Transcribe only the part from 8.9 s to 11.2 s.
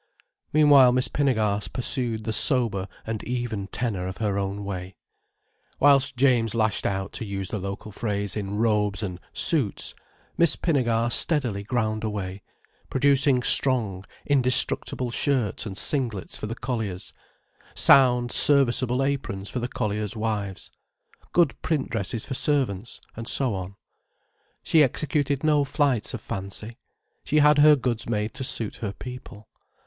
and "suits," Miss Pinnegar